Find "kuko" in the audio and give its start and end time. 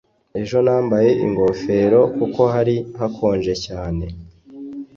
2.17-2.41